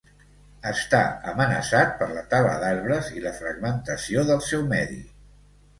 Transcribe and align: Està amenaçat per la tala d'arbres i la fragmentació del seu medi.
Està 0.69 1.01
amenaçat 1.33 1.93
per 2.01 2.09
la 2.15 2.25
tala 2.33 2.57
d'arbres 2.65 3.13
i 3.19 3.25
la 3.29 3.37
fragmentació 3.39 4.27
del 4.33 4.45
seu 4.51 4.71
medi. 4.77 5.01